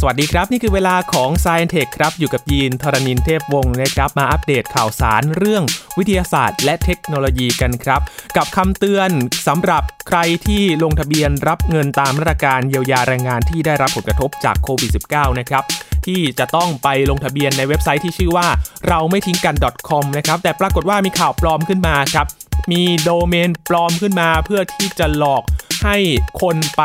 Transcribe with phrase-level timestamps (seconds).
[0.00, 5.64] สวัสดีครับ นี่คือเวลาของ s ซ i e n t e c h ครับ อยู่กับยีนทรณินเทพวงศ์นะครับมาอัปเดตข่าวสารเรื่อง
[5.98, 8.00] วิทยาศาสตร์ และเทคโนโลยีกันครับ
[8.36, 9.10] กับคำเตือน
[9.46, 15.64] สำหรับใครที่ลงทะเบียนรับเงินตามมาตรการเยียวยาแรงงานที่ได้รับผลกระทบจากโควิด -19 นะครับ
[16.06, 18.48] ที่จะต้องไปลงทะเบียนในเว็บไซต์ที่ชื่อว่า
[18.88, 19.54] เราไม่ทิ้งกัน
[19.88, 22.26] .com นะครับแต่ปรากฏว่ามีข่าวปลอมขึ้นมาครับ
[22.72, 25.42] มีโดเมนปลอมขึ้นมาเพื่อที่จะหลอก
[25.82, 25.96] ให้
[26.42, 26.82] คนไป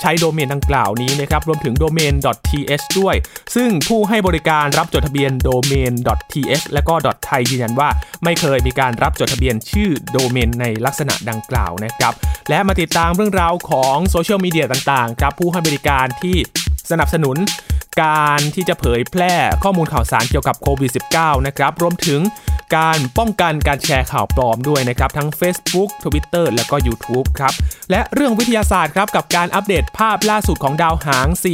[0.00, 2.14] ใช้โดเมนดังกล่าวนี้นะครับ รวมถึงโดเมน
[2.50, 3.14] .th ด้วย
[3.54, 5.92] ซึ่งผู้ให้บริการรับจดทะเบียนโดเมน
[6.32, 6.94] .th และก็
[7.28, 7.88] .thai ยืนยันว่า
[8.24, 12.12] ไม่เคยมีการรับจดทะเบียนชื่อโดเมนในลักษณะดังกล่าวนะครับ
[12.48, 16.36] และมาติดตามเรื่องราวของโซเชียลมีเดียต่างๆครับผู้ให้บริการที่
[16.90, 17.36] สนับสนุน
[18.02, 22.20] การที่จะเผยแพร่ข้อมูลข่าวสารเกี่ยวกับโควิด -19 นะครับ รวมถึง
[22.76, 27.52] การป้องกันการแชร์ข่าวปลอมด้วยนะครับ ทั้ง Facebook Twitter และก็ YouTube ครับ
[27.90, 31.44] และเรื่องวิทยาศาสตร์ครับ กับการอัปเดตภาพล่าสุดของดาวหาง C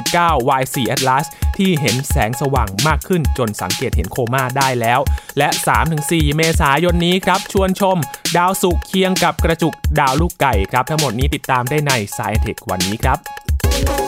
[0.00, 1.24] 2019 Y4 Atlas
[1.56, 5.00] ที่เห็นแสงสว่างมากขึ้นจนสังเกตเห็นโคม่าได้แล้ว
[5.38, 5.48] และ
[5.92, 7.96] 3-4 เมษายนนี้ครับ ชวนชม
[8.36, 14.03] ดาวสุกเคียงกับกระจุกดาวลูกไก่ครับ ทั้งหมดนี้ติดตามได้ใน Science Tech วันนี้ครับ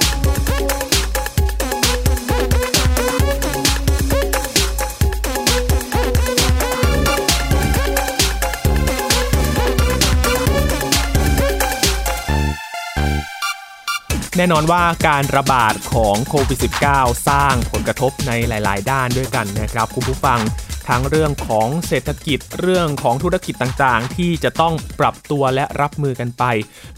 [14.39, 16.59] แน่นอนว่าการระบาดของโควิด
[16.91, 20.41] -19 สร้างผลกระทบในหลาย ๆ ด้านด้วยกันนะครับคุณผู้ฟัง
[20.89, 26.45] ทั้งเรื่องของเศรษฐกิจเรื่องของธุรกิจต่างๆ ที่จะต้องปรับตัวและรับมือกันไป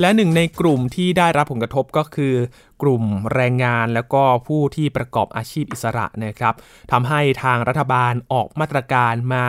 [0.00, 2.34] และหนึ่งในกลุ่มที่ได้รับผลกระทบก็คือ
[2.82, 6.54] กลุ่มแรงงานแล้วก็ผู้ที่ประกอบอาชีพอิสระนะครับ
[6.92, 9.46] ทำให้ทางรัฐบาลออกมาตรการมา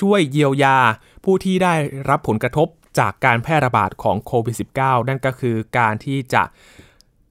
[0.00, 0.78] ช่วยเยียวยา
[1.24, 1.74] ผู้ที่ได้
[2.08, 6.42] รับผลกระทบจากการแพร่ระบาดของโควิด -19 นั่นก็คือการที่จะ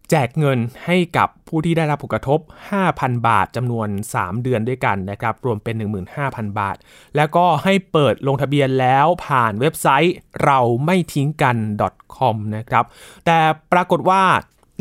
[0.10, 2.40] แจกเงินให้กับผู้ที่ได้รับผลกระทบ
[2.84, 5.76] 5,000 บาทจำนวน 3 เดือนด้วยกันนะครับ รวมเป็น
[6.18, 6.76] 15,000 บาท
[7.16, 11.58] แล้วก็ให้เปิดลงทะเบียนแล้วผ่านเว็บไซต์เราไม่ทิ้งกัน
[12.18, 12.86] .com นะครับ
[13.26, 13.40] แต่
[13.74, 14.24] ปรากฏว่า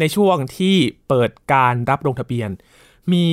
[0.01, 0.77] ในช่วงที่
[1.09, 2.51] เปิดการรับลงทะเบียน
[3.13, 3.27] มี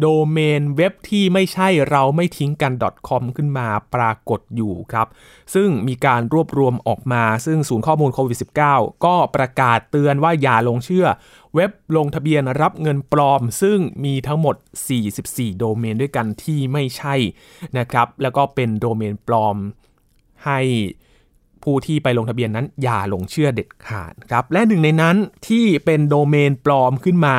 [0.00, 2.72] โดเมนเว็บที่ไม่ใช่เราไม่ทิ้งกัน
[3.08, 5.06] .com ขึ้นมาปรากฏอยู่ครับ
[5.54, 8.38] ซึ่งมีการรวบรวมออกมา ซึ่งศูนย์ข้อมูลโควิด
[8.68, 11.06] -19 ก็ประกาศเตือนว่าอย่าลงเชื่อ
[11.54, 14.56] เว็บลงทะเบียนรับเงินปลอม ซึ่งมีทั้งหมด
[15.06, 17.14] 44 โดเมนด้วยกันที่ไม่ใช่
[17.78, 19.56] นะครับ แล้วก็เป็นโดเมนปลอม
[20.44, 20.60] ให้
[21.62, 25.16] ผู้ที่ไปลงทะเบียนนั้นอย่าลงเชื่อเด็ดขาดครับ และหนึ่งในนั้น
[25.48, 27.36] ที่เป็นโดเมนปลอมขึ้นมา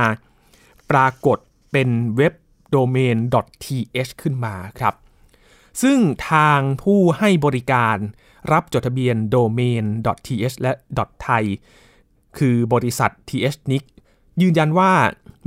[0.92, 1.38] ปรากฏ
[1.72, 2.34] เป็นเว็บ
[2.72, 3.18] โดเมน
[3.64, 4.94] .th ขึ้นมาครับ
[5.82, 7.98] ซึ่งทางผู้ให้บริการ
[8.52, 9.84] รับจดทะเบียนโดเมน
[10.28, 10.72] .th และ
[11.26, 11.44] .thai
[12.38, 13.84] คือบริษัท th n i c
[14.42, 14.92] ยืนยันว่า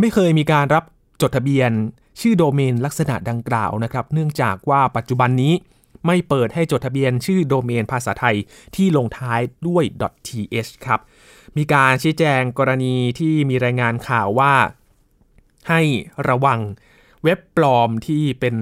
[0.00, 0.84] ไม่เคยมีการรับ
[1.22, 1.70] จดทะเบียน
[2.20, 5.54] ชื่อโดเมนลักษณะดังกล่าวนะครับ เนื่องจากว่าปัจจุบันนี้
[6.06, 8.36] ไม่เปิดให้จดทะเบียนชื่อโดเมนภาษาไทย
[8.76, 9.84] ที่ลงท้ายด้วย
[10.26, 11.00] .th ครับ
[11.56, 14.52] มีการชี้แจงกรณีที่มีรายงานข่าวว่า
[15.70, 15.80] ให้
[16.28, 16.60] ระวัง
[17.24, 18.56] เว็บปลอมที่เป็น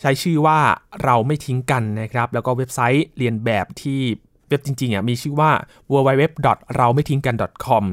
[0.00, 0.60] ใช้ชื่อว่า
[1.04, 4.00] เราไม่ทิ้งกันนะครับ แล้วก็เว็บไซต์เรียนแบบที่
[4.48, 5.50] เว็บจริงๆอะมีชื่อว่า
[5.92, 6.22] www
[6.76, 7.84] เราไม่ทิ้งกัน com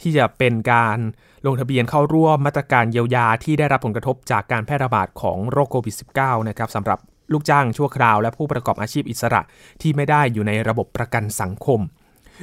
[0.00, 0.98] ที่จะเป็นการ
[1.46, 6.98] ลงทะเบียนเข้าร่วมมาตรการเยียวยาที่ได้รับผลกระทบจากการแพร่ระบาดของโรคโควิด -19 นะครับสำหรับ
[7.32, 9.42] ลูกจ้างชั่วคราวและผู้ประกอบอาชีพอิสระ
[9.82, 11.80] ที่ไม่ได้อยู่ในระบบประกันสังคม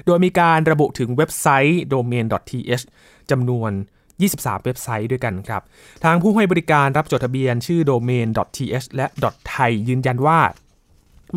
[0.05, 2.85] โดยมีการระบุถึงเว็บไซต์ domain.th
[3.31, 3.71] จำนวน
[4.25, 5.61] 23 เว็บไซต์ด้วยกันครับ
[6.03, 9.05] ทางผู้ให้บริการรับจดทะเบียนชื่อโดเมน .th และ
[9.53, 10.39] .thai ยืนยันว่า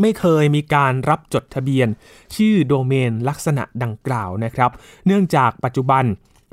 [0.00, 1.88] ไม่เคยมีการรับจดทะเบียน
[2.36, 4.70] ชื่อโดเมนลักษณะดังกล่าวนะครับ
[5.06, 6.04] เนื่องจากปัจจุบัน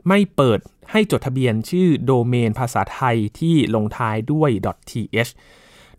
[0.07, 0.59] ไม่เปิด
[0.91, 4.49] ให้จดทะเบียนชื่อโดเมนภาษาไทยที่ลงท้ายด้วย
[4.89, 5.31] .th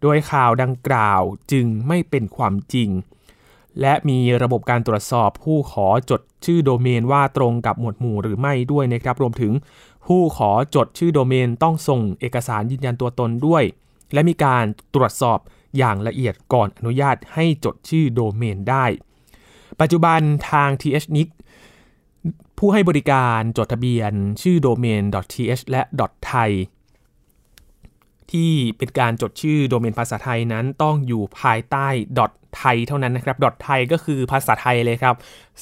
[0.02, 1.22] โดยข่าวดังกล่าว
[1.52, 2.90] จึงไม่เป็นความจริง
[3.80, 9.52] และมีระบบการตรวจสอบผู้ขอจดชื่อโดเมนว่าตรงกับหมวดหมู่หรือไม่ด้วยนะครับ รวมถึง
[10.08, 13.64] ผู้ขอจดชื่อโดเมนต้องส่งเอกสารยืนยันตัวตนด้วย
[14.12, 14.64] และมีการ
[14.94, 15.38] ตรวจสอบ
[15.76, 18.84] อย่างละเอียดก่อนอนุญาตให้จดชื่อโดเมนได้
[19.80, 20.20] ปัจจุบัน
[20.50, 21.28] ทาง THNIC
[22.58, 24.12] ผู้ให้บริการจดทะเบียน
[24.42, 25.02] ชื่อโดเมน
[25.32, 25.82] .th และ
[26.30, 26.50] .thai
[28.32, 31.88] ที่เป็นการจดชื่อโดเมนภาษาไทยนั้นต้องอยู่ภายใต้
[32.60, 35.14] .thai เท่านั้นนะครับ .thai ก็คือภาษาไทยเลยครับ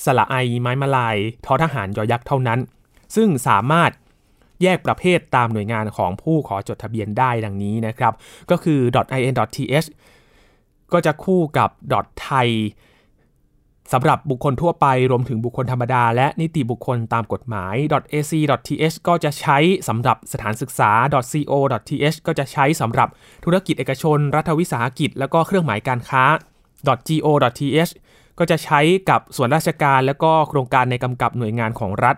[0.05, 2.61] สระไอไม้มาลายทอทหารยอยักษ์เท่านั้น
[3.17, 3.91] ซึ่งสามารถ
[4.63, 8.13] แยกประเภทตามหน่วยงานของผู้ขอจดทะเบียนได้ดังนี้นะครับ
[8.51, 8.81] ก็คือ
[9.29, 9.89] .in.th
[10.93, 11.71] ก็จะคู่กับ
[12.27, 12.49] .thai
[13.93, 17.75] สำหรับบุคคลทั่วไปรวมถึงบุคคลธรรมดา และนิติบุคคลตามกฎหมาย
[18.13, 19.59] .ac.th ก็จะใช้
[19.89, 20.91] สำหรับสถานศึกษา
[21.33, 23.09] .co.th ก็จะใช้สำหรับ
[23.45, 26.25] ธุรกิจเอกชน รัฐวิสาหกิจ แล้วก็เครื่องหมายการค้า
[27.09, 27.93] .go.th
[28.39, 28.81] ก็จะใช้
[29.11, 32.17] กับส่วนราชการและก็โครงการในกำกับหน่วยงานของรัฐ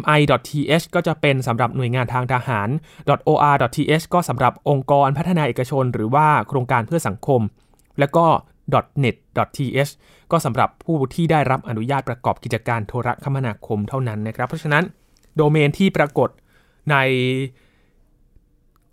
[0.00, 2.68] .mi.th ก็จะเป็นสำหรับหน่วยงานทางทหาร
[3.28, 7.40] .or.th ก็สำหรับองค์กรพัฒนาเอกชน หรือว่าโครงการเพื่อสังคม
[7.98, 8.26] และก็
[9.04, 9.92] .net.th
[10.32, 14.84] ก็สำหรับผู้ที่ได้รับอนุญาตประกอบกิจการโทรคมนาคมเท่านั้นนะครับ เพราะฉะนั้น
[15.36, 16.28] โดเมนที่ปรากฏ
[16.90, 16.96] ใน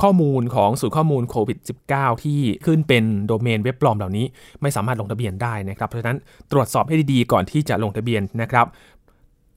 [0.01, 1.57] ข้อมูลของศูนย์ข้อมูลโควิด
[1.91, 4.25] -19 ที่ขึ้นเป็นโดเมนเว็บปลอมเหล่านี้
[4.61, 6.17] ไม่สามารถลงทะเบียนได้นะครับ เพราะฉะนั้น
[6.51, 8.65] ตรวจสอบให้ดีๆ ก่อนที่จะลงทะเบียนนะครับ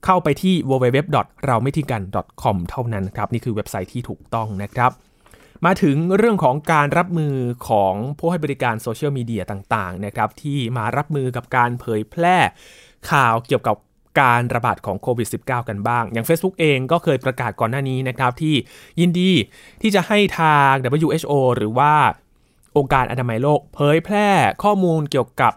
[0.05, 0.99] เข้าไปที่ www.
[1.47, 2.01] เราไม่ทิ้งกัน
[2.43, 4.91] .com เท่านั้นครับ นี่คือเว็บไซต์ที่ถูกต้องนะครับ
[5.65, 7.35] มาถึงเรื่องของการรับมือ
[7.69, 12.37] ของผู้ให้บริการโซเชียลมีเดียต่างๆนะครับที่มารับมือกับการเผยแพร่
[13.11, 13.75] ข่าวเกี่ยวกับ
[14.19, 18.55] การระบาดของโควิด -19 กันบ้าง อย่าง Facebook เองก็เคยประกาศก่อนหน้านี้นะครับ ที่
[18.99, 19.31] ยินดี
[19.81, 21.93] ที่จะให้ทาง WHO หรือว่า
[22.77, 24.29] องค์การอนามัยโลก เผยแพร่
[24.63, 25.53] ข้อมูลเกี่ยวกับ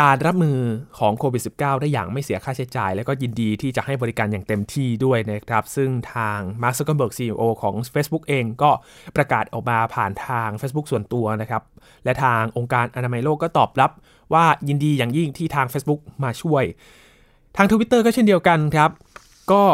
[0.00, 0.58] การรับมือ
[0.98, 8.70] ของโควิด -19 ได้อย่างไม่เสียค่าใช้จ่าย และก็ยินดีที่จะให้บริการอย่างเต็มที่ด้วยนะครับ ซึ่งทาง Mark Zuckerberg CEO ของ Facebook เองก็
[9.16, 11.62] ประกาศออกมาผ่านทาง Facebook ส่วนตัวนะครับ
[12.04, 13.90] และทางองค์การอนามัยโลกก็ตอบรับ
[14.32, 16.64] ว่ายินดีอย่างยิ่งที่ทาง Facebook มาช่วย
[17.56, 18.90] ทางทวิตเตอร์ก็เช่นเดียวกันครับ
[19.52, 19.64] ก็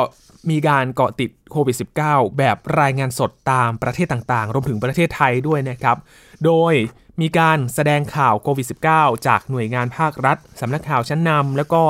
[0.51, 1.77] มีการเกาะติดโควิด
[2.07, 5.97] -19 แบบรายงานสดตามประเทศต่างๆ รวมถึงประเทศไทยด้วยนะครับ
[6.45, 6.75] โดย
[7.21, 11.83] มีการแสดงข่าวโควิด -19 จากหน่วยงานภาครัฐ สำนักข่าวชั้นนำ แล้วก็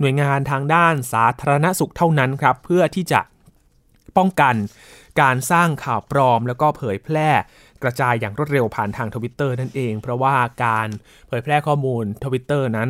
[0.00, 3.20] หน่วยงานทางด้านสาธารณสุขเท่านั้นครับ เพื่อที่จะ
[4.16, 4.54] ป้องกัน
[5.20, 7.30] การสร้างข่าวปลอม แล้วก็เผยแพร่
[7.82, 10.88] กระจายอย่างรวดเร็วผ่านทางทวิตเตอร์นั่นเอง เพราะว่าการ
[11.28, 12.88] เผยแพร่ข้อมูลทวิตเตอร์นั้น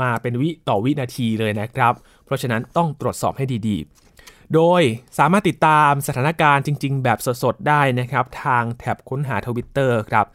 [0.00, 4.82] มาเป็นวินาทีต่อวินาทีเลยนะครับ เพราะฉะนั้นต้องตรวจสอบให้ดีๆ โดย
[5.18, 10.26] สามารถติดตามสถานการณ์จริง ๆ แบบสดๆ ได้นะครับ ทางแท็บค้นหาทวิตเตอร์ครับ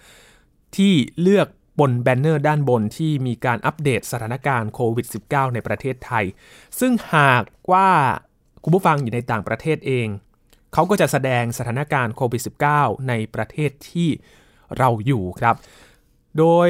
[0.75, 1.48] ที่เลือก
[1.80, 6.25] บนแบนเนอร์ด้านบนที่มีการอัปเดตสถานการณ์โควิด -19 ในประเทศไทย
[6.80, 7.89] ซึ่งหากว่า
[8.63, 10.07] คุณผู้ฟังอยู่ในต่างประเทศเอง
[10.74, 12.42] เขาก็จะแสดงสถานการณ์โควิด
[12.72, 14.10] -19 ในประเทศที่
[14.78, 15.56] เราอยู่ครับ
[16.38, 16.68] โดย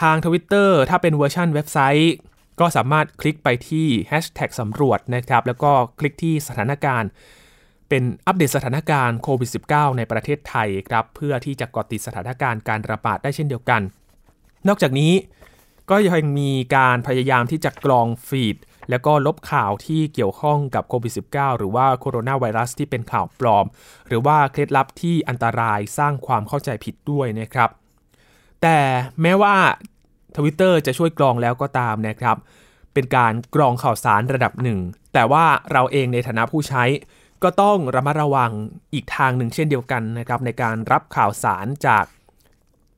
[0.00, 2.14] ทาง Twitter ถ้าเป็นเวอร์ชันเว็บไซต์
[2.60, 7.10] ก็สามารถคลิกไปที่ Hashtag สำรวจนะครับ แล้วก็คลิกที่สถานการณ์
[7.88, 13.80] เป็นอัปเดตสถานการณ์โควิด -19 ในประเทศไทยครับ เพื่อที่จะกดติดสถานการณ์การระบาดได้เช่นเดียวกัน
[14.68, 15.12] นอกจากนี้
[15.90, 18.56] ก็ยังมีการพยายามที่จะกรองฟีด
[18.90, 23.66] แล้วก็ลบข่าวที่เกี่ยวข้องกับโควิด -19 หรือว่าโคโรนาไวรัสที่เป็นข่าวปลอม
[24.08, 27.70] หรือว่าเคล็ดลับที่อันตรายสร้างความเข้าใจผิดด้วยนะครับ
[28.62, 28.78] แต่
[29.22, 29.54] แม้ว่า
[30.36, 32.36] ทวิตเตอร์จะช่วยกรองแล้วก็ตามนะครับ
[32.94, 34.78] เป็นการกรองข่าวสารระดับหนึ่ง
[35.14, 36.84] แต่ว่าเราเองในฐานะผู้ใช้
[37.42, 38.50] ก็ต้องระมัดระวัง
[38.94, 42.04] อีกทางหนึ่งเช่นเดียวกันนะครับ ในการรับข่าวสารจาก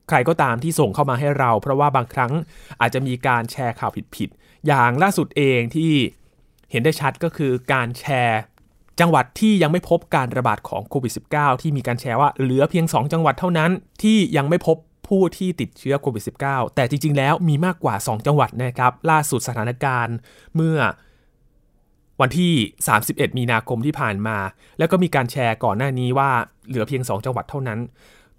[0.09, 2.33] ใครก็ตามที่ส่งเข้ามาให้เรา เพราะว่าบางครั้ง
[2.81, 5.93] อาจจะมีการแชร์ข่าวผิดๆอย่างล่าสุดเองที่
[6.71, 8.39] เห็นได้ชัดก็คือการแชร์
[8.99, 13.71] จังหวัดที่ยังไม่พบการระบาดของโควิด -19 ที่มีการแชร์ว่าเหลือเพียง 2 จังหวัดเท่านั้น
[14.03, 14.77] ที่ยังไม่พบ
[15.13, 20.15] ผู้ที่ติดเชื้อโควิด -19 แต่จริง ๆ แล้วมีมากกว่า 2 จังหวัดนะครับ ล่าสุดสถานการณ์
[20.55, 20.77] เมื่อ
[22.21, 22.53] วันที่
[22.95, 24.37] 31 มีนาคมที่ผ่านมา
[24.79, 26.29] แล้วก็มีการแชร์ก่อนหน้านี้ว่า
[26.67, 27.79] เหลือเพียง 2 จังหวัดเท่านั้น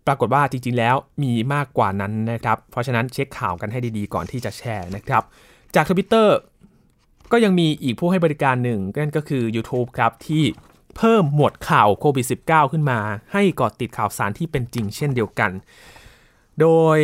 [0.07, 5.23] ปรากฏว่าจริง ๆ แล้วมีมากกว่านั้นนะครับ เพราะฉะนั้นเช็คข่าวกันให้ดีๆ ก่อนที่จะแชร์นะครับ
[5.75, 6.37] จากทวิตเตอร์
[7.33, 10.45] ก็ยังมีอีกผู้ให้บริการหนึ่งนั่นก็คือ YouTube ครับที่
[10.97, 13.01] เพิ่มหมวดข่าวโควิด -19 ขึ้นมา
[13.33, 15.51] ให้กอดติดข่าวสารที่เป็นจริงเช่นเดียวกัน
[16.61, 16.99] โดย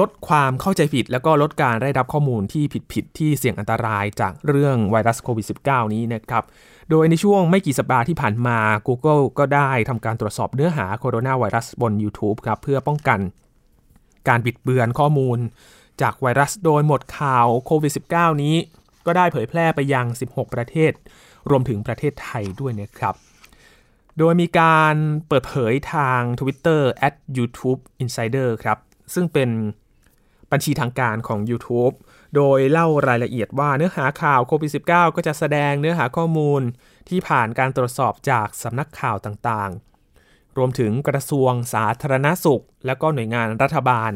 [0.00, 6.44] ลดความเข้าใจผิด แล้วก็ลดการได้รับข้อมูลที่ผิดๆที่เสี่ยงอันตรายจากเรื่องไวรัสโควิด -19 นี้นะครับ
[6.90, 13.20] โดยในช่วงไม่กี่สัปดาห์ที่ผ่านมา Google ก็ได้ทำการตรวจสอบเนื้อหาโคโรนาไวรัสบน YouTube ครับเพื่อป้องกัน
[14.28, 15.38] การบิดเบือนข้อมูล
[16.02, 18.56] จากไวรัสโดยหมดข่าวโควิด -19 นี้
[19.06, 20.92] ก็ได้เผยแพร่ไปยัง 16 ประเทศ
[21.50, 23.14] รวมถึงประเทศไทยด้วยนะครับ
[24.18, 24.94] โดยมีการ
[25.28, 26.80] เปิดเผยทาง Twitter
[27.36, 28.78] @YouTube Insider ครับ
[29.14, 29.50] ซึ่งเป็น
[30.52, 31.94] บัญชีทางการของ YouTube
[32.36, 36.62] โดยเล่ารายละเอียดว่าเนื้อหาข่าวโควิด -19 ก็จะแสดงเนื้อหาข้อมูล
[37.08, 44.12] ที่ผ่านการตรวจสอบจากสำนักข่าวต่างๆ รวมถึงกระทรวงสาธารณสุข และก็หน่วยงานรัฐบาล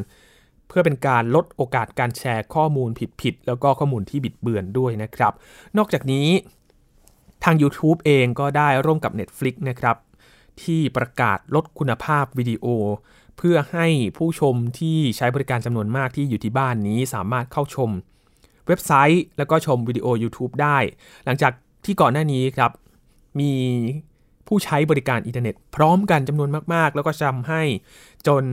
[0.67, 2.89] เพื่อเป็นการลดโอกาสการแชร์ข้อมูล
[3.21, 5.33] ผิดๆ แล้วก็ข้อมูลที่บิดเบือนด้วยนะครับ
[5.77, 6.27] นอกจากนี้
[7.43, 9.97] ทาง YouTube เองก็ได้ร่วมกับ Netflix นะครับ
[10.63, 12.65] ที่ประกาศลดคุณภาพวิดีโอ
[13.37, 17.89] เพื่อให้ผู้ชมที่ใช้บริการจำนวนมากที่อยู่ที่บ้านนี้สามารถเข้าชม
[18.67, 20.77] เว็บไซต์ แล้วก็ชมวิดีโอ YouTube ได้
[21.25, 21.53] หลังจาก
[21.85, 22.71] ที่ก่อนหน้านี้ครับ
[23.39, 23.51] มี
[24.47, 27.61] ผู้ใช้บริการอินเทอร์เน็ต พร้อมกันจำนวนมาก ๆ แล้วก็ทำให้
[28.27, 28.43] จน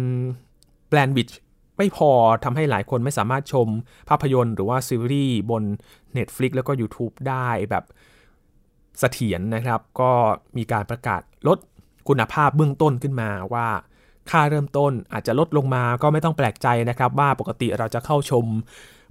[0.89, 1.31] bandwidth
[1.79, 2.11] ไม่พอ
[2.45, 3.69] ทำให้หลายคนไม่สามารถชม
[4.09, 5.63] ภาพยนตร์หรือว่าซีรีส์บน
[6.17, 7.85] Netflix แล้วก็ YouTube ได้แบบ
[8.99, 10.11] เสถียรนะครับ ก็
[10.57, 11.59] มีการประกาศลด
[12.09, 13.69] คุณภาพเบื้องต้นขึ้นมาว่า
[14.31, 18.45] ค่าเริ่มต้นอาจจะลดลงมาก็ไม่ต้องแปลกใจนะครับ ว่าปกติเราจะเข้าชม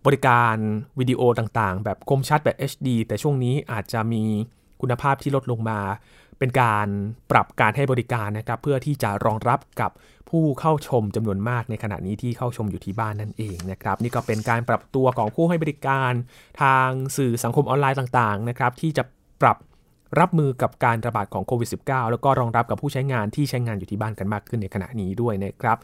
[0.06, 0.56] บริการ
[1.00, 4.24] วิดีโอต่างๆ แบบคมชัดแบบ HD แต่ช่วงนี้อาจจะมี
[4.82, 5.80] คุณภาพที่ลดลงมา
[6.40, 6.88] เป็นการ
[7.32, 9.92] ปรับการให้บริการนะครับ เพื่อที่จะรองรับกับ
[10.30, 16.12] ผู้เข้าชมจำนวนมากในขณะนี้ที่เข้าชมอยู่ที่บ้านนั่นเองนะครับ นี่ก็เป็นการปรับตัวของผู้ให้บริการ
[16.62, 19.04] ทางสื่อสังคมออนไลน์ต่างๆนะครับ ที่จะ
[19.42, 19.58] ปรับ
[20.20, 25.78] รับมือกับการระบาดของโควิด -19 แล้วก็รองรับกับผู้ใช้งานที่ใช้งานอยู่ที่บ้านกันมากขึ้นในขณะนี้ด้วยนะครับ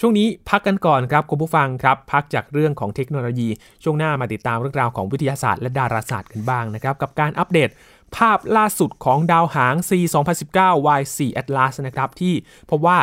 [0.00, 3.48] ช่วงนี้พักกันก่อนครับคุณผู้ฟังครับ พักจากเรื่องของเทคโนโลยี
[3.84, 7.70] ช่วงหน้ามาติดตามเรื่องราวของวิทยาศาสตร์และดาราศาสตร์กันบ้างนะครับ กับการอัปเดต
[8.16, 9.90] ภาพล่าสุดของดาวหาง C
[10.44, 12.34] 2019 Y4 Atlas นะครับที่
[12.70, 12.98] พบว่า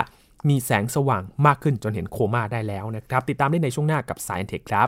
[0.49, 4.87] มีแสงสว่างมากขึ้นจนเห็นโคม่าได้แล้วนะครับ ติดตามได้ในช่วงหน้ากับ Science Tech ครับ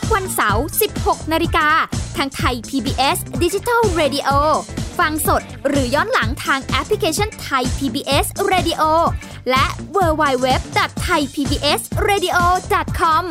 [0.00, 0.66] ทุกวันเสาร์
[0.98, 1.68] 16 นาฬิกา
[2.16, 4.28] ทางไทย PBS Digital Radio
[4.98, 8.82] ฟังสดหรือย้อนหลังทางแอปพลิเคชันไทย PBS Radio
[9.50, 9.64] และ
[9.96, 10.78] w w w t
[11.08, 12.38] h a i PBS Radio
[12.98, 13.24] com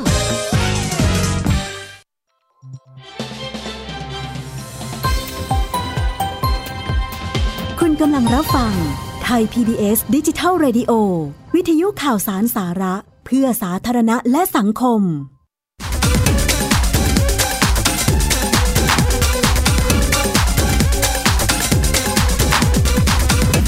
[7.79, 8.73] คุณกำลังรับฟัง
[9.23, 10.91] ไทย PBS ดิจิทัล Radio
[11.55, 12.95] วิทยุข่าวสารสาระ
[13.25, 15.03] เพื่อสาธารณะและสังคม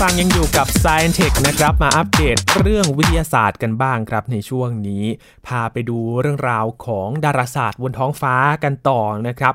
[0.08, 5.06] ฟังยังอยู่กับ Science Tech นะครับ มาอัปเดตเรื่องวิทยาศาสตร์กันบ้างครับในช่วงนี้
[5.48, 9.54] พาไปดูเรื่องราวของดาราศาสตร์บนท้องฟ้ากันต่อนะครับ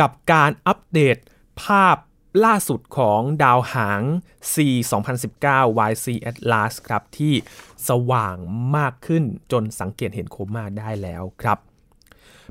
[0.00, 1.16] กับการอัปเดต
[1.62, 1.96] ภาพ
[2.44, 4.02] ล่าสุดของดาวหาง
[4.52, 4.54] C
[5.22, 7.34] 2019 YC Atlas ครับ ที่
[7.88, 8.36] สว่าง
[8.76, 11.58] มากขึ้นจนสังเกตเห็นโคม่าได้แล้วครับ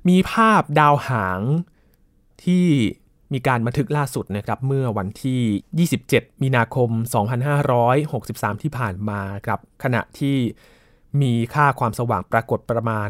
[0.07, 1.39] มีภาพดาวหาง
[2.43, 2.67] ที่
[3.33, 6.89] มีการบันทึกล่าสุดนะครับเมื่อวันที่ 27 มีนาคม
[7.77, 10.37] 2563 ที่ผ่านมาครับขณะที่
[11.21, 13.09] มีค่าความสว่างปรากฏประมาณ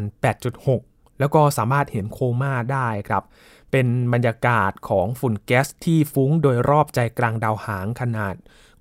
[0.60, 3.22] 8.6 แล้วก็สามารถเห็นโคม่าได้ครับ
[3.70, 8.34] เป็นบรรยากาศของฝุ่นแก๊สที่ฟุ้งโดยรอบใจกลางดาวหางขนาด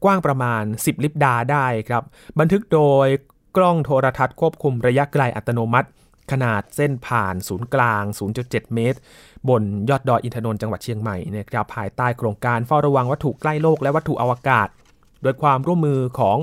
[0.03, 2.03] กว้างประมาณ 10 ลิบดาได้ครับ
[2.39, 3.07] บันทึกโดย
[3.57, 5.89] กล้องโทรทัศน์ควบคุมระยะไกลอัตโนมัติ
[6.31, 8.03] ขนาดเส้นผ่านศูนย์กลาง
[8.39, 8.99] 0.7 เมตร
[9.49, 14.67] บนยอดดอยอินทนนท์จังหวัดเชียงใหม่นะครับภายใต้โครงการเฝ้าระวังวัตถุใกล้โลกและวัตถุอวกาศ
[15.23, 16.37] โดยความร่วมมือของ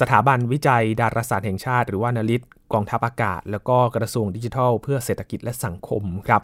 [0.00, 6.42] สถาบันวิจัยดาราศาสตร์แห่งชาติ หรือว่านาริตกองทัพอากาศ แล้วก็กระทรวงดิจิทัล เพื่อเศรษฐกิจและสังคมครับ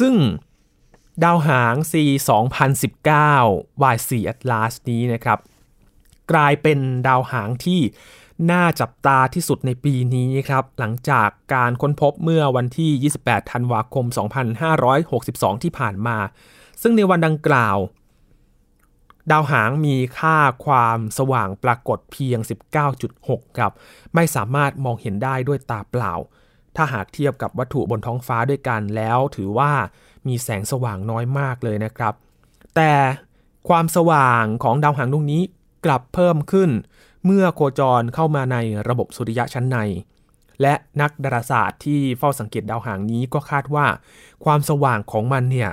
[0.00, 0.14] ซึ่ง
[1.24, 1.94] ดาวหาง C
[3.08, 5.38] 2019 Y4 Atlas นี้นะครับ
[6.32, 6.78] กลายเป็น
[7.08, 7.80] ดาวหางที่
[8.50, 14.06] น่าจับตาที่สุดในปีนี้ครับหลังจากการค้นพบเมื่อวันที่ 28 ธันวาคม
[14.84, 16.18] 2562 ที่ผ่านมา
[16.82, 17.76] ซึ่งในวันดังกล่าว
[19.30, 22.38] ดาวหางมีค่าความสว่างปรากฏเพียง
[22.98, 23.72] 19.6 ครับ
[24.14, 26.12] ไม่สามารถมองเห็นได้ด้วยตาเปล่า
[26.76, 29.72] ถ้าหากเทียบกับวัตถุบนท้องฟ้าด้วยกันแล้วถือว่า
[30.26, 32.14] มีแสงสว่างน้อยมากเลยนะครับ
[32.76, 32.92] แต่
[33.68, 35.42] ความสว่างของดาวหางดวงนี้
[35.84, 36.70] กลับเพิ่มขึ้น
[37.24, 38.56] เมื่อโคจรเข้ามาใน
[38.88, 39.78] ระบบสุริยะชั้นใน
[40.62, 43.86] และนักดาราศาสตร์ที่เฝ้าสังเกตดาวหางนี้ก็คาดว่า
[44.44, 45.70] ความสว่างของมันเนี่ย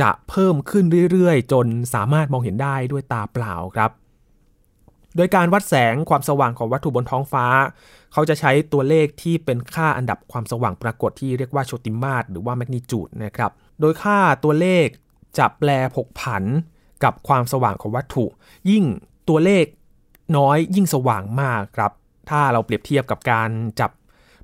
[0.00, 3.90] จะเพิ่มขึ้นเรื่อยๆ จนสามารถมองเห็นได้ด้วยตาเปล่าครับ
[5.16, 7.46] โดยการวัดแสงความสว่างของวัตถุบนท้องฟ้า
[8.12, 13.50] เขาจะใช้ตัวเลขที่เป็นค่าอันดับความสว่างปรากฏที่เรียกว่าโชติมาตรหรือว่าแมกนิจูดนะครับ
[13.80, 14.86] โดยค่าตัวเลข
[15.38, 16.44] จะแปลผกผัน
[17.04, 18.24] กับความสว่างของวัตถุ
[18.70, 18.84] ยิ่ง
[19.28, 19.64] ตัวเลข
[20.36, 21.92] น้อยยิ่งสว่างมากครับ
[22.30, 23.90] ถ้าเราเปรียบเทียบกับการจับ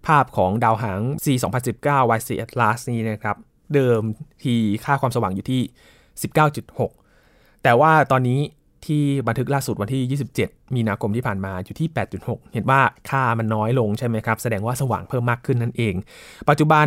[0.07, 1.27] ภาพของดาวหาง C
[1.73, 3.37] 2019 Y4 Atlas นี้นะครับ
[3.75, 4.01] เดิม
[4.43, 5.63] ทีค่าความสว่างอยู่ที่
[6.83, 8.41] 19.6 แต่ว่าตอนนี้
[8.87, 11.89] ที่บันทึกล่าสุดวันที่ 27 มีนาคมที่ผ่านมาอยู่ที่
[12.21, 15.95] 8.6 เห็นว่าค่ามันน้อยลงใช่ไหมครับ แสดงว่าสว่างเพิ่มมากขึ้นนั่นเอง
[16.49, 16.87] ปัจจุบัน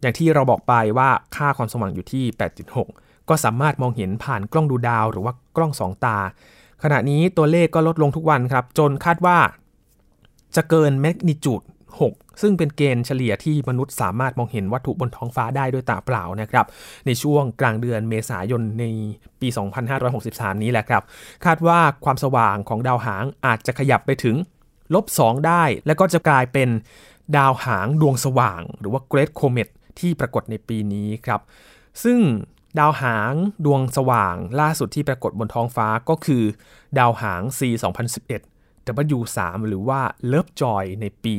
[0.00, 2.24] อย่างที่เราบอกไปว่าค่าความสว่างอยู่ที่
[2.56, 6.18] 8.6 ก็สามารถมองเห็นผ่านกล้องดูดาว หรือว่ากล้องสองตา
[6.82, 9.38] ขณะนี้ตัวเลขก็ลดลงทุกวันครับ จนคาดว่า
[10.56, 11.62] จะเกินแมกนิจูด
[12.00, 16.66] 6 ซึ่งเป็นเกณฑ์เฉลี่ยที่มนุษย์สามารถมองเห็นวัตถุบนท้องฟ้าได้ด้วยตาเปล่านะครับ
[17.06, 18.84] ในช่วงกลางเดือนเมษายนใน
[19.40, 19.48] ปี
[20.06, 21.02] 2563 นี้แหละครับ
[21.44, 24.36] คาดว่าความสว่างของดาวหางอาจจะขยับไปถึง
[24.94, 26.68] ลบ 2 ได้ และก็จะกลายเป็น
[27.36, 29.68] ดาวหางดวงสว่าง หรือว่า Great Comet
[29.98, 31.40] ที่ปรากฏในปีนี้ครับ
[32.04, 32.18] ซึ่ง
[32.78, 33.32] ดาวหาง
[33.64, 36.44] ดวงสว่างล่าสุดที่ปรากฏบนท้องฟ้าก็คือ
[36.98, 38.42] ดาวหาง C 2011
[39.18, 40.00] W3 หรือว่า
[40.32, 41.34] Love Joy ในปี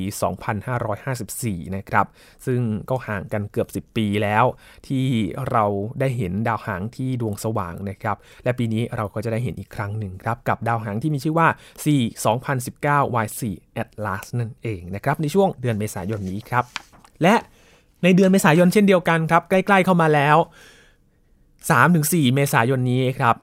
[0.86, 2.06] 2554 นะครับ
[2.46, 4.46] ซึ่งก็ห่างกันเกือบ 10 ปีแล้ว
[4.88, 5.06] ที่
[5.52, 5.66] เรา
[6.00, 11.48] ได้เห็นดาวหางที่ดวงสว่างนะครับ และปีนี้เราก็จะได้เห็นอีกครั้งหนึ่งครับ กับดาวหางที่มีชื่อว่า
[11.84, 11.86] C
[12.56, 13.42] 2019 Y4
[13.82, 16.64] Atlas นั่นเองนะครับ ในช่วงเดือนเมษายนนี้ครับ
[17.22, 17.36] และ
[18.04, 20.38] ในเดือนเมษายนเช่นเดียวกันครับ ใกล้ ๆ เข้ามาแล้ว
[21.64, 23.36] 3-4 เมษายนนี้ครับ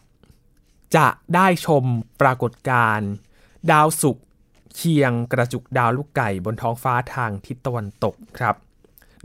[0.96, 1.84] จะได้ชม
[2.20, 3.10] ปรากฏการณ์
[3.70, 4.24] ดาวศุกร์
[4.74, 8.56] เคียงกระจุกดาวลูกไก่บนท้องฟ้าทางทิศตะวันตกครับ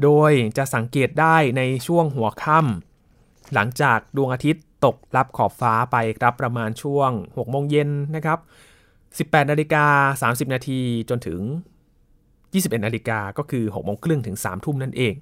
[0.04, 8.40] โดยจะสังเกตได้ในช่วงหัวค่ำหลังจากดวงอาทิตย์ตกรับขอบฟ้าไปครับประมาณช่วง6โมงเย็นนะครับ
[8.96, 11.40] 18นาฬิกา30 นาทีจนถึง
[12.30, 15.14] 21นาฬิกาก็คือ6โมงครึ่งถึง3ทุ่มนั่นเอง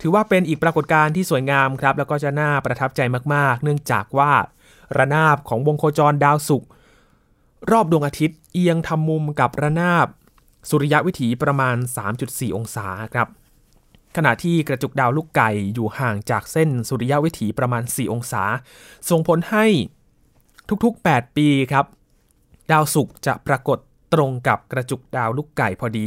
[0.00, 3.00] ถือว่าเป็นอีกปรากฏการณ์ที่สวยงามครับ แล้วก็จะน่าประทับใจ
[3.34, 4.32] มาก ๆ เนื่องจากว่า
[4.96, 6.68] ระนาบของวงโคจรดาวศุกร์
[7.70, 10.06] รอบดวงอาทิตย์เอียงทำมุมกับระนาบ
[10.68, 11.76] สุริยะวิถีประมาณ
[12.16, 13.28] 3.4 องศาครับ
[14.16, 18.42] ขณะที่กระจุกดาวลูกไก่อยู่ห่างจากเส้นสุริยะวิถีประมาณ 4 องศา
[19.10, 19.66] ส่งผลให้
[20.84, 21.86] ทุกๆ 8 ปีครับ
[22.70, 23.78] ดาวศุกร์จะปรากฏ
[24.14, 26.06] ตรงกับกระจุกดาวลูกไก่พอดี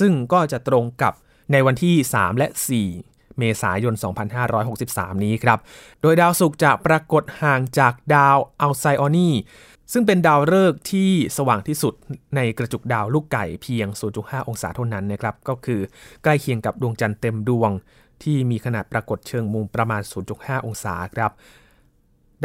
[0.00, 1.12] ซึ่งก็จะตรงกับ
[1.52, 2.48] ในวันที่ 3 และ
[2.84, 3.94] 4 เมษายน
[4.58, 5.58] 2563 นี้ครับ
[6.02, 9.30] โดยดาวศุกร์จะปรากฏห่างจากดาวอัลไซออนี
[9.92, 11.94] ซึ่งเป็นดาวฤกษ์ที่สว่างที่สุด
[12.36, 13.86] ในกระจุกดาวลูกไก่เพียง
[14.18, 15.80] 0.5 องศาเท่านั้นนะครับ ก็คือ
[16.22, 17.70] ใกล้เคียงกับดวงจันทร์เต็มดวง
[18.22, 20.02] ที่มีขนาดปรากฏเชิงมุมประมาณ
[20.34, 21.30] 0.5 องศาครับ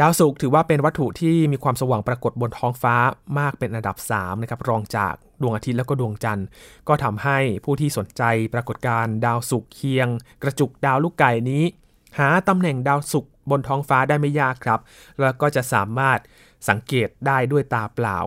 [0.00, 2.94] ดาวศุกร์ถือว่าเป็นวัตถุที่มีความสว่างปรากฏบนท้องฟ้า
[3.38, 6.46] มากเป็นอันดับ3นะครับรองจาก ดวงอาทิตย์แล้วก็ดวงจันทร์
[6.88, 8.22] ก็ทำให้ผู้ที่สนใจ
[8.54, 10.08] ปรากฏการณ์ดาวศุกร์เคียง
[10.42, 11.64] กระจุกดาวลูกไก่นี้
[12.18, 14.80] หาตำแหน่งดาวศุกร์บนท้องฟ้าได้ไม่ยากครับ
[15.20, 16.18] แล้วก็จะสามารถ
[16.68, 18.18] สังเกตได้ด้วยตาเปล่า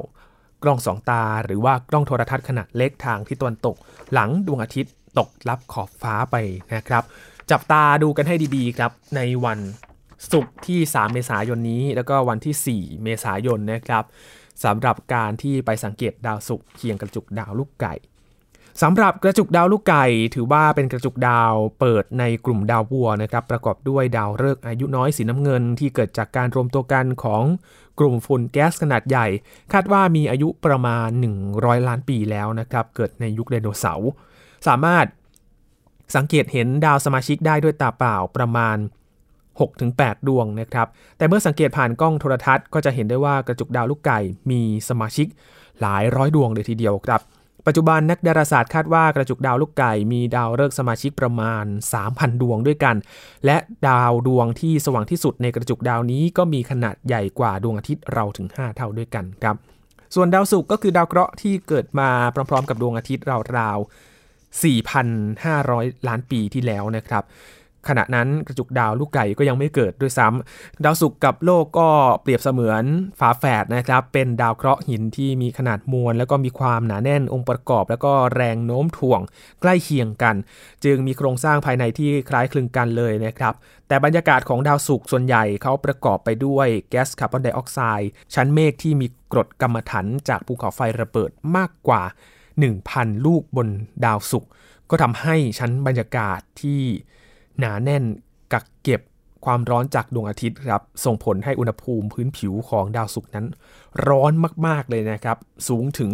[0.63, 3.75] กล้องสองตาหรือว่ากล้องโทรทัศน์ขนาดเล็กทางที่ตะวันตก
[4.13, 6.35] หลังดวงอาทิตย์ตกลับขอบฟ้าไป
[6.73, 7.03] นะครับ
[7.51, 9.59] จับตาดูกันให้ดีๆครับในวัน
[10.31, 14.03] ศุกร์ที่ 3 เมษายนนี้ แล้วก็วันที่ 4 เมษายนนะครับ
[14.63, 17.93] สำหรับการที่ไปสังเกตดาวศุกร์เคียงกระจุกดาวลูกไก่
[18.81, 27.43] สำหรับกระจุกดาวลูกไก่ ถือว่าเป็นกระจุกดาวเปิดในกลุ่มดาววัวนะครับประกอบด้วยดาวฤกษ์อายุน้อยสีน้ำเงินที่เกิดจากการรวมตัวกันของ
[27.99, 29.27] กลุ่มฝุ่นแก๊สขนาดใหญ่
[29.73, 31.09] คาดว่ามีอายุประมาณ
[31.47, 34.09] 100 ล้านปีแล้วนะครับเกิดในยุคไดโนเสาร์
[34.67, 35.05] สามารถ
[36.15, 38.77] สังเกตเห็นดาวสมาชิกได้ด้วยตาเปล่าประมาณ
[39.69, 44.19] 6-8 ดวงนะครับ แต่เมื่อสังเกตผ่านกล้องโทรทัศน์ก็จะเห็นได้ว่ากระจุกดาวลูกไก่
[44.51, 45.27] มีสมาชิก
[45.81, 47.21] หลายร้อยดวงเลยทีเดียวครับ
[47.67, 51.65] ปัจจุบันนักดาราศาสตร์คาดว่ากระจุกดาวลูกไก่มีดาวฤกษ์สมาชิกประมาณ
[52.03, 52.95] 3,000 ดวงด้วยกัน
[53.45, 59.55] และดาวดวงที่สว่างที่สุดในกระจุกดาวนี้ก็มีขนาดใหญ่กว่าดวงอาทิตย์เราถึง 5 เท่าด้วยกันครับ
[60.15, 62.09] ส่วนดาวศุกร์ก็คือดาวเคราะห์ที่เกิดมา
[62.49, 63.25] พร้อมๆ กับดวงอาทิตย์
[63.57, 67.23] ราวๆ4,500 ล้านปีที่แล้วนะครับ
[67.87, 71.89] ขณะนั้นกระจุกดาวลูกไก่ก็ยังไม่เกิดด้วยซ้ำดาวศุกร์กับโลกก็
[72.21, 72.83] เปรียบเสมือน
[73.19, 79.21] ฝาแฝดนะครับ เป็นดาวเคราะห์หินที่มีขนาดมวล แล้วก็มีความหนาแน่นองค์ประกอบ แล้วก็แรงโน้มถ่วง
[79.61, 80.35] ใกล้เคียงกัน
[80.83, 83.53] จึงมีโครงสร้างภายในที่คล้ายคลึงกันเลยนะครับ
[83.87, 92.01] แต่บรรยากาศของดาวศุกร์ส่วนใหญ่เขาประกอบไปด้วยแก๊สคาร์บอนไดออกไซด์ชั้นเมฆที่มีกรดกัมมันถันจากภูเขาไฟระเบิดมากกว่า
[92.63, 93.67] 1,000 ลูกบน
[94.05, 94.49] ดาวศุกร์
[94.89, 96.81] ก็ทำให้ชั้นบรรยากาศที่
[97.59, 98.03] หนาแน่น
[98.53, 99.01] กักเก็บ
[99.45, 103.45] ความร้อนจากดวงอาทิตย์ครับส่งผลให้อุณหภูมิพื้นผิวของดาวศุกร์นั้น
[104.07, 104.31] ร้อน
[104.67, 105.37] มาก ๆ เลยนะครับ
[105.67, 106.11] สูงถึง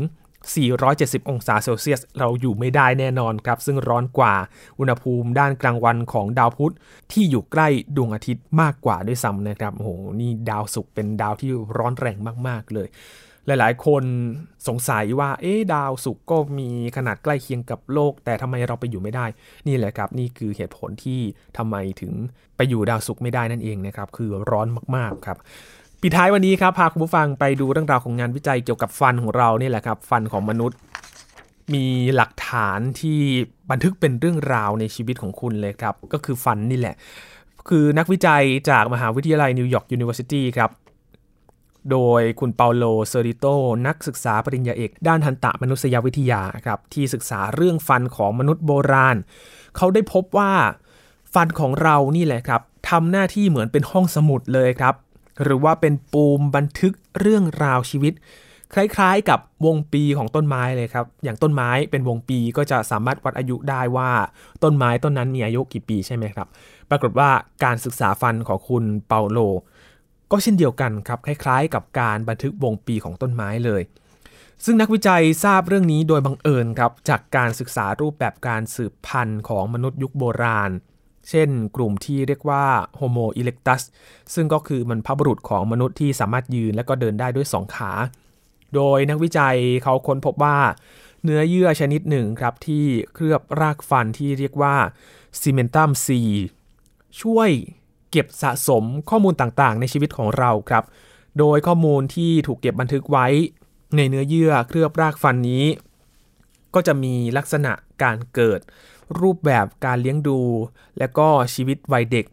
[0.67, 4.36] 470 องศาเซลเซียส เราอยู่ไม่ได้แน่นอนครับ ซึ่งร้อนกว่า
[4.80, 6.73] อุณหภูมิด้านกลางวันของดาวพุธ
[7.12, 12.88] ที่อยู่ใกล้ดวงอาทิตย์มากกว่าด้วยซ้ำนะครับโอ้โหนี่ดาวศุกร์เป็นดาวที่ร้อนแรงมาก ๆ เลย
[13.48, 14.04] หลายๆ คน
[14.68, 19.26] สงสัยว่า เอ๊ดาวศุกร์ก็มีขนาดใกล้เคียงกับโลก แต่ทำไมเราไปอยู่ไม่ได้
[19.68, 21.20] นี่แหละครับ นี่คือเหตุผลที่
[21.58, 22.14] ทำไมถึง
[22.56, 25.38] ไปอยู่ดาวศุกร์ไม่ได้นั่นเองนะครับ คือร้อนมาก ๆ ครับ
[26.02, 30.78] ปิดท้ายวันนี้ครับ พาคุณผู้ฟังไปดูเรื่องราวของงานวิจัยเกี่ยวกับฟันของเรานี่แหละครับ ฟันของมนุษย์
[31.74, 33.20] มีหลักฐานที่
[33.72, 36.96] บันทึกเป็นเรื่องราวในชีวิตของคุณเลยครับ ก็คือฟันนี่แหละ
[37.70, 40.72] คือนักวิจัยจากมหาวิทยาลัย New York University ครับ
[41.91, 43.45] โดยคุณเปาโลเซอริโต
[43.88, 49.17] นักศึกษาปริญญาเอก ด้านทันตมานุษยวิทยาครับที่ศึกษาเรื่องฟันของมนุษย์โบราณ
[49.78, 50.52] เขาได้พบว่า
[51.34, 54.95] ฟันของเรานี่แหละครับทำหน้าที่เหมือนเป็นห้องสมุดเลยครับ
[55.43, 58.13] หรือว่าเป็นปูมบันทึกเรื่องราวชีวิต
[58.73, 64.12] คล้ายๆ กับวงปีของต้นไม้เลยครับ อย่างต้นไม้เป็นวงปีก็จะสามารถวัดอายุได้ว่า
[64.63, 66.47] ต้นไม้ต้นนั้นมีอายุกี่ปีใช่ไหมครับ
[66.89, 67.30] ปรากฏว่า
[67.63, 69.39] การศึกษาฟันของคุณเปาโล
[70.32, 73.82] ก็เช่นเดียวกันครับคล้ายๆ กับการบันทึกวงปีของต้นไม้เลย
[74.66, 80.72] ซึ่งนักวิจัยทราบเรื่องนี้โดยบังเอิญครับจากการศึกษารูปแบบการสืบพันธุ์ของมนุษย์ยุคโบราณ
[81.30, 82.66] เช่น กลุ่มที่เรียกว่า
[83.00, 83.82] Homo erectus
[84.34, 87.92] ซึ่งก็คือมันพบุรุษของมนุษย์ที่สามารถยืนและก็เดินได้ด้วยสองขา
[88.76, 90.58] โดยนักวิจัยเขาค้นพบว่า
[91.24, 94.76] เนื้อเยื่อชนิดหนึ่งครับที่เคลือบรากฟันที่เรียกว่า
[95.42, 96.08] Cementum C
[97.22, 97.50] ช่วย
[98.12, 100.84] เก็บสะสมข้อมูลต่างๆ ในชีวิตของเราครับ
[101.39, 103.28] โดยข้อมูลที่ถูกเก็บบันทึกไว้
[103.96, 105.65] ในเนื้อเยื่อเคลือบรากฟันนี้
[106.74, 108.60] ก็จะมีลักษณะการเกิด
[109.22, 110.39] รูปแบบการเลี้ยงดู
[110.98, 112.26] และก็ชีวิตวัยเด็ก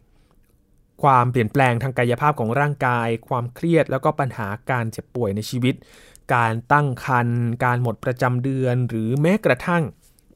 [1.03, 5.75] ความเปลี่ยนแปลงทางกายภาพของร่างกาย ความเครียดแล้วก็ปัญหาการเจ็บป่วยในชีวิต
[6.33, 9.83] การตั้งครรภ์การหมดประจำเดือน หรือแม้กระทั่ง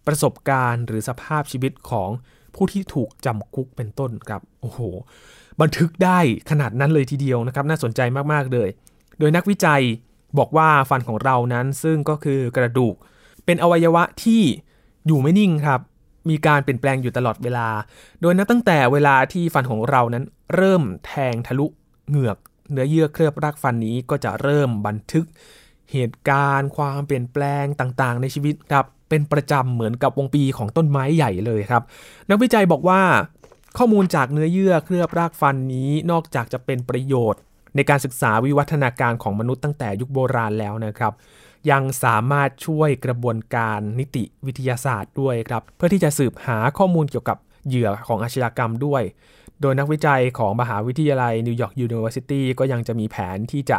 [0.08, 2.10] ประสบการณ์ หรือสภาพชีวิตของ
[2.56, 4.80] ผู้ที่ถูกจำคุกเป็นต้นครับโอ้โห
[5.62, 8.02] บันทึกได้ขนาดนั้นเลยทีเดียวนะครับ น่าสนใจ
[8.34, 8.70] มาก ๆ เลย
[9.20, 9.82] โดยนักวิจัย
[10.38, 12.96] บอกว่าฟันของเรานั้นซึ่งก็คือกระดูก
[13.46, 14.42] เป็นอวัยวะที่
[15.08, 15.82] อยู่ไม่นิ่งครับ
[16.30, 17.68] มีการเปลี่ยนแปลงอยู่ตลอดเวลา
[18.22, 20.24] โดยนับตั้งแต่เวลาที่ฟันของเรานั้น
[20.56, 21.66] เริ่มแทงทะลุ
[22.10, 22.38] เหงือก
[22.72, 25.26] เนื้อเยื่อเคลือบรากฟันนี้ก็จะเริ่มบันทึก
[25.92, 31.84] เหตุการณ์ ความเปลี่ยนแปลงต่างๆ ในชีวิตครับ เป็นประจำเหมือนกับวงปีของต้นไม้ใหญ่เลยครับ
[32.30, 33.02] นักวิจัยบอกว่า
[33.78, 37.42] ข้อมูลจากเนื้อเยื่อเคลือบรากฟันนี้นอกจากจะเป็นประโยชน์
[37.76, 41.14] ในการศึกษาวิวัฒนาการของมนุษย์ตั้งแต่ยุคโบราณแล้วนะครับ
[41.72, 49.04] ยังสามารถช่วยกระบวนการนิติวิทยาศาสตร์ด้วยครับ เพื่อที่จะสืบหาข้อมูลเกี่ยวกับเหยื่อของอาชญากรรมด้วย
[49.62, 53.78] โดยนักวิจัยของมหาวิทยาลัย New York University ก็ยังจะมีแผนที่จะ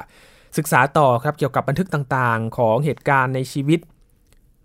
[0.58, 3.80] ศึกษาต่อครับเกี่ยวกับบันทึกต่างๆ ของเหตุการณ์ในชีวิต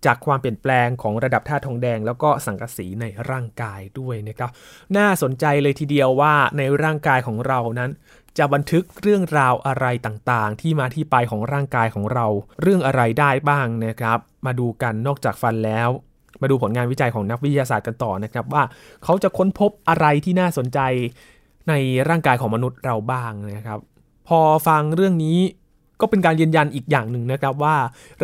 [0.05, 4.49] จากความเปลี่ยนแปลงของระดับธาตุทองแดง แล้วก็สังกะสีในร่างกายด้วยนะครับ
[4.97, 7.91] น่าสนใจเลยทีเดียวว่าในร่างกายของเรานั้น
[8.37, 12.25] จะบันทึกเรื่องราวอะไรต่างๆ ที่มาที่ไปของร่างกายของเรา
[12.61, 15.89] เรื่องอะไรได้บ้างนะครับ มาดูกันนอกจากฟันแล้ว
[16.41, 18.63] มาดูผลงานวิจัยของนักวิทยาศาสตร์กันต่อนะครับว่า
[19.03, 20.79] เขาจะค้นพบอะไรที่น่าสนใจ
[21.69, 21.73] ใน
[22.09, 23.79] ร่างกายของมนุษย์เราบ้างนะครับ
[24.27, 25.39] พอฟังเรื่องนี้
[26.01, 27.75] ก็เป็นการยืนยันอีกอย่างหนึ่งนะครับว่า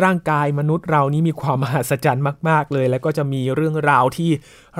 [0.04, 4.30] ร่างกายมนุษย์เรานี้มีความมหัศจรรย์มาก ๆ เลย แล้วก็จะมีเรื่องราวที่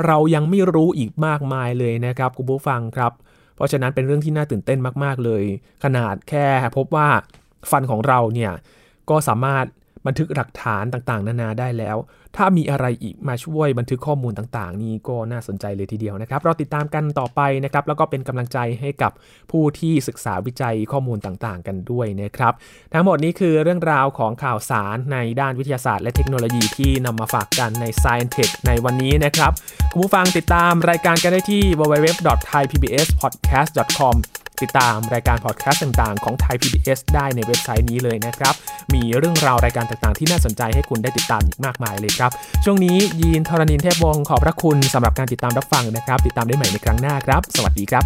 [0.07, 3.12] เรายังไม่รู้อีกมากมายเลยนะครับคุณผู้ฟังครับ
[3.57, 5.42] เพราะฉะนั้นเป็นเรื่องที่น่าตื่นเต้นมาก ๆ เลย
[5.85, 7.09] ขนาดแค่พบว่า
[7.70, 8.52] ฟันของเราเนี่ย
[9.11, 9.66] ก็สามารถ
[10.07, 11.96] บันทึกหลักฐานต่างๆ นานาได้แล้ว
[12.37, 19.12] ถ้ามีอะไรอีกมาช่วยบันทึกข้อมูลต่างๆ นี่ก็น่าสนใจเลยทีเดียวนะครับ เราติดตามกันต่อไปนะครับ แล้วก็เป็นกำลังใจให้กับ
[19.51, 22.53] ผู้ที่ศึกษาวิจัยข้อมูลต่างๆ กันด้วยนะครับ
[22.92, 29.53] ทั้งหมดนี้คือเรื่องราวของข่าวสารในด้านวิทยาศาสตร์ และเทคโนโลยีที่นำมาฝากกันใน Science Tech ในวันนี้นะครับ
[29.92, 34.16] คุณผู้ฟังติดตามรายการกันได้ที่ www.thaipbspodcast.com
[34.62, 38.55] ติดตามรายการพอดแคสต์ต่างๆ ของไทย PBS ได้ในเว็บไซต์นี้เลยนะครับ
[38.95, 42.32] มีเรื่องราวรายการต่างๆ ที่น่าสนใจให้คุณได้ติดตามอีกมากมายเลยครับ
[42.64, 48.04] ช่วงนี้ยีนทรณินเทพวงศ์ขอบพระคุณสำหรับการติดตามรับฟังนะครับ ติดตามได้ใหม่ในครั้งหน้าครับ สวัสดีครับ